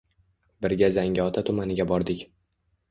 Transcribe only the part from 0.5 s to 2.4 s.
Birga Zangiota tumaniga bordik.